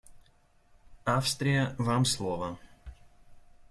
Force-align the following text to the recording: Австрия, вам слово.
Австрия, 1.05 1.75
вам 1.77 2.05
слово. 2.05 2.57